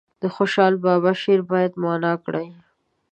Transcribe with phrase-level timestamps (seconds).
[0.21, 2.47] د خوشحال بابا شعر باید معنا کړي.